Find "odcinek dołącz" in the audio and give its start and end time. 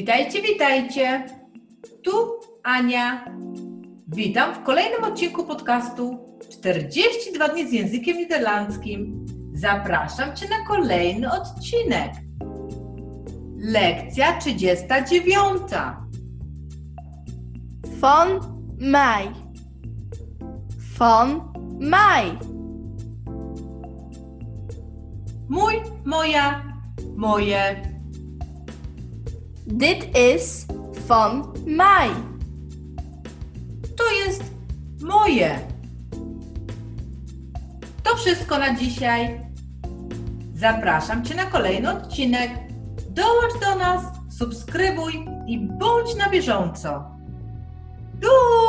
41.90-43.60